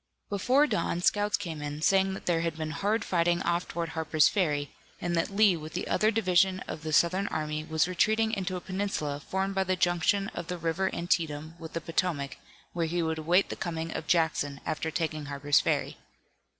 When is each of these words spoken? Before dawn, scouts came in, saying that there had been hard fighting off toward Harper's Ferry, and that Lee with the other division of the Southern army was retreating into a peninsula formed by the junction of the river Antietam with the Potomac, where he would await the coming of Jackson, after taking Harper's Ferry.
Before 0.31 0.65
dawn, 0.65 1.01
scouts 1.03 1.37
came 1.37 1.61
in, 1.61 1.83
saying 1.83 2.15
that 2.15 2.25
there 2.25 2.41
had 2.41 2.57
been 2.57 2.71
hard 2.71 3.05
fighting 3.05 3.39
off 3.43 3.67
toward 3.67 3.89
Harper's 3.89 4.27
Ferry, 4.27 4.71
and 4.99 5.15
that 5.15 5.29
Lee 5.29 5.55
with 5.55 5.73
the 5.73 5.87
other 5.87 6.09
division 6.09 6.59
of 6.61 6.81
the 6.81 6.91
Southern 6.91 7.27
army 7.27 7.63
was 7.63 7.87
retreating 7.87 8.31
into 8.33 8.55
a 8.55 8.61
peninsula 8.61 9.19
formed 9.19 9.53
by 9.53 9.63
the 9.63 9.75
junction 9.75 10.29
of 10.29 10.47
the 10.47 10.57
river 10.57 10.89
Antietam 10.91 11.53
with 11.59 11.73
the 11.73 11.81
Potomac, 11.81 12.37
where 12.73 12.87
he 12.87 13.03
would 13.03 13.19
await 13.19 13.49
the 13.49 13.55
coming 13.55 13.91
of 13.95 14.07
Jackson, 14.07 14.59
after 14.65 14.89
taking 14.89 15.25
Harper's 15.25 15.59
Ferry. 15.59 15.97